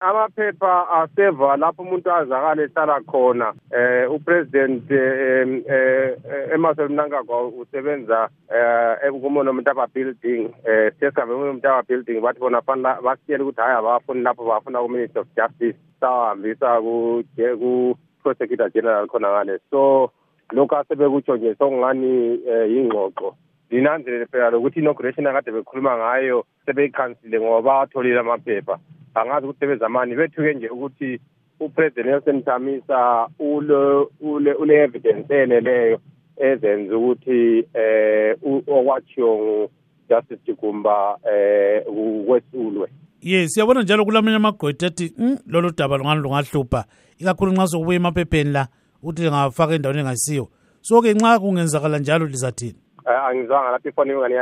amaphepha 0.00 0.88
aseva 0.90 1.56
lapho 1.56 1.82
umuntu 1.82 2.10
azakala 2.12 2.62
ehlala 2.62 3.00
khona. 3.06 3.52
Eh 3.70 4.06
upresident 4.10 4.90
eh, 4.90 5.62
eh 5.66 6.54
Emerson 6.54 6.92
Mnangagwa 6.92 7.48
usebenza 7.48 8.28
eh 8.48 9.10
kumono 9.10 9.52
mntaba 9.52 9.86
building 9.86 10.50
eh 10.64 10.92
sesihambe 11.00 11.34
kumono 11.34 11.52
mntaba 11.52 11.82
building. 11.82 12.20
Bathi 12.20 12.40
bona 12.40 12.62
fanele 12.62 13.02
basiyele 13.02 13.42
ukuthi 13.42 13.60
hayi 13.60 13.78
abafuni 13.78 14.22
lapho 14.22 14.44
bafuna 14.44 14.82
ku 14.82 14.88
Minister 14.88 15.20
of 15.22 15.28
Justice 15.36 15.78
sahambisa 16.00 16.80
ku 16.80 17.24
ku 17.34 17.98
prosecutor 18.22 18.70
general 18.70 19.08
khona 19.08 19.28
ngale 19.28 19.58
so 19.70 20.12
lokho 20.52 20.76
asebekutsho 20.76 21.36
nje 21.36 21.54
sokungani 21.54 22.38
yingxoxo. 22.70 23.34
Linanzelele 23.70 24.26
phela 24.26 24.50
lokuthi 24.50 24.80
inauguration 24.80 25.26
akade 25.26 25.50
bekhuluma 25.50 25.98
ngayo 25.98 26.44
sebeyikhansile 26.66 27.40
ngoba 27.40 27.62
bawatholile 27.62 28.20
amaphepha. 28.20 28.78
Angazi 29.20 29.46
ukuthi 29.46 29.60
sebezamani 29.60 30.16
bethuke 30.16 30.54
nje 30.54 30.68
ukuthi 30.68 31.20
upresident 31.60 32.06
Nelson 32.06 32.42
Chamisa 32.44 33.28
ule 33.38 34.06
ule 34.20 34.52
ule 34.52 34.74
evidence 34.74 35.42
eneleyo 35.42 36.00
ezenza 36.36 36.96
ukuthi 36.96 37.64
eh 37.74 38.36
okwachiyo 38.66 39.70
Justice 40.08 40.40
Jigumba 40.46 41.18
eh 41.32 41.82
kwesulwe 42.26 42.88
yes 43.20 43.54
siyabona 43.54 43.82
njalo 43.82 44.04
kulamanye 44.04 44.36
amagwetha 44.36 44.86
athi 44.86 45.12
mm, 45.18 45.38
lolu 45.46 45.70
daba 45.76 45.96
lungani 45.96 46.20
lungahlupha? 46.20 46.84
Ikakhulu 47.18 47.52
nxa 47.52 47.66
sokubuya 47.66 47.96
emaphepheni 47.96 48.52
la 48.52 48.68
ukuthi 49.02 49.22
lingafaka 49.22 49.74
endaweni 49.74 50.00
engasiyo. 50.00 50.48
So 50.80 51.02
ke 51.02 51.14
nxa 51.14 51.38
kungenzakala 51.38 51.98
njalo 51.98 52.26
lizathini 52.26 52.76
angizwanga 53.16 53.70
lapho 53.70 53.88
ifoni 53.88 54.12
ingane 54.12 54.34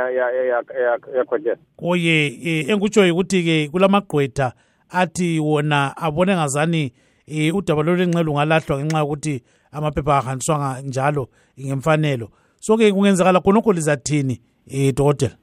yakhotshela 1.15 1.57
oye 1.81 2.29
um 2.29 2.71
engikutshoyo 2.71 3.13
ukuthi-ke 3.13 3.69
kulamagqwetha 3.71 4.53
athi 4.89 5.39
wona 5.39 5.97
abone 5.97 6.35
ngazani 6.35 6.93
um 7.27 7.55
udaba 7.55 7.83
lolu 7.83 8.03
enxe 8.03 8.23
lungalahlwa 8.23 8.77
ngenxa 8.79 8.99
yokuthi 8.99 9.43
amaphepha 9.71 10.17
ahanjiswanga 10.17 10.81
njalo 10.81 11.27
ngemfanelo. 11.59 12.29
So-ke 12.59 12.91
kungenzakala 12.91 13.39
khonokho 13.39 13.73
lizathini 13.73 14.41
um 14.73 14.91
dokotela? 14.91 15.35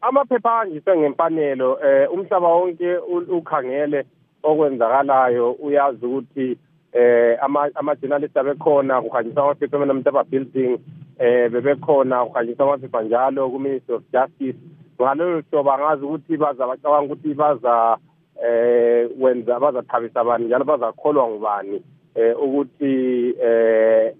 Amaphepha 0.00 0.50
ahanjiswe 0.52 0.98
ngemfanelo 0.98 1.74
um 1.74 2.18
umhlaba 2.18 2.48
wonke 2.48 2.96
ukhangele 3.28 4.04
okwenzakalayo. 4.42 5.52
Uyazi 5.52 6.06
ukuthi 6.06 6.58
eh 6.92 7.38
ama-journalist 7.42 8.36
abekhona 8.36 9.02
kuhanjiswa 9.02 9.42
amaphepha 9.42 9.76
emanamtaba 9.76 10.24
building 10.24 10.78
eh 11.18 11.50
bebekhona 11.50 12.24
kuhanjiswa 12.24 12.64
amaphepha 12.64 13.02
njalo 13.02 13.50
ku-ministry 13.50 13.94
of 13.94 14.02
justice. 14.12 14.58
Ngalolo 15.00 15.42
hlobo 15.50 15.72
angazi 15.72 16.04
ukuthi 16.04 16.36
baza 16.36 16.66
bacabanga 16.66 17.12
ukuthi 17.12 17.34
baza 17.34 17.98
eh 18.46 19.08
wenza 19.20 19.60
bazathabisa 19.60 20.20
abantu 20.20 20.46
njalo 20.46 20.64
bazakholwa 20.64 21.28
ngubani 21.28 21.82
eh 22.14 22.42
ukuthi 22.42 22.94
eh 23.42 24.14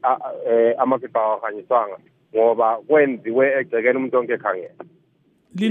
amaphepha 0.78 1.20
awahanyiswanga 1.20 1.96
ngoba 2.34 2.76
kwenziwe 2.76 3.60
egcekeni 3.60 3.96
umuntu 3.96 4.18
onke 4.18 4.32
ekhangela 4.32 4.74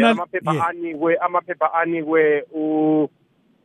amaphepha 0.10 0.68
anikwe 0.68 1.18
amaphepha 1.18 1.74
anikwe 1.74 2.44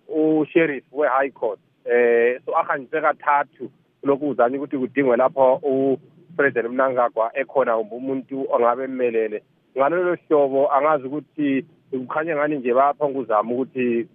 u-sheriff 0.08 0.84
we-high 0.92 1.30
court 1.30 1.60
eh 1.84 2.40
so 2.44 2.56
ahanjiswe 2.56 3.00
kathathu. 3.00 3.70
Lokhu 4.02 4.28
uzanye 4.28 4.56
ukuthi 4.56 4.78
kudingwe 4.78 5.16
lapho 5.16 5.54
upresident 5.54 6.72
mnangagwa 6.72 7.30
ekhona 7.34 7.78
umuntu 7.78 8.46
ongabe 8.52 8.86
mmelele 8.86 9.42
ngalolo 9.76 10.16
hlobo 10.28 10.72
angazi 10.72 11.06
ukuthi 11.06 11.64
kukhanya 11.90 12.36
ngani 12.36 12.56
nje 12.56 12.74
bayaphonga 12.74 13.18
uzama 13.18 13.52
ukuthi 13.52 14.08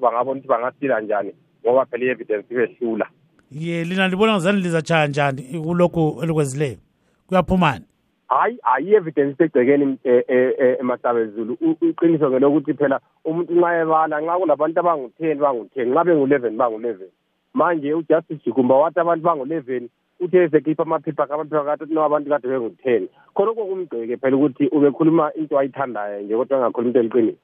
bangabona 0.00 0.22
ukuthi 0.22 0.48
bangasila 0.48 1.00
njani 1.00 1.32
ngoba 1.64 1.86
phela 1.86 2.04
i-evidence 2.04 2.46
ibehlula 2.50 3.06
ye 3.50 3.84
lina 3.84 4.08
libona 4.08 4.32
ngazani 4.32 4.62
lizatshaya 4.62 5.06
njani 5.06 5.42
kulokhu 5.42 6.20
elikwenzileyo 6.22 6.78
kuyaphumani 7.26 7.84
hayi 8.30 8.58
hayi 8.62 8.86
i-evidence 8.90 9.32
isegcekeni 9.32 9.98
e, 10.04 10.24
e, 10.28 10.36
e, 10.58 10.76
emasabezulu 10.80 11.58
iqiniso 11.80 12.30
ngelokuthi 12.30 12.74
phela 12.74 13.00
umuntu 13.24 13.54
nxa 13.54 13.80
ebala 13.82 14.20
nxa 14.20 14.38
kulabantu 14.38 14.80
abangu-ten 14.80 15.38
bangu-ten 15.38 15.88
nxa 15.90 16.04
bengu-eleven 16.04 16.56
bangu-eleven. 16.56 17.10
Manje 17.54 17.94
ujustice 17.94 18.44
jikumba 18.44 18.74
wathi 18.74 19.00
abantu 19.00 19.24
bangu-eleven 19.24 19.88
uthe 20.20 20.44
esekhipha 20.44 20.82
amaphepha 20.82 21.28
amaphepha 21.30 21.64
kade 21.64 21.94
no 21.94 22.04
abantu 22.04 22.30
kade 22.30 22.48
bengu-ten 22.48 23.08
khonokho 23.34 23.64
kumgceke 23.66 24.16
phela 24.16 24.36
ukuthi 24.36 24.68
ubekhuluma 24.72 25.32
into 25.34 25.58
ayithandayo 25.58 26.20
nje 26.22 26.36
kodwa 26.36 26.58
engakhuluma 26.58 26.88
into 26.88 27.00
eliqiniso 27.00 27.38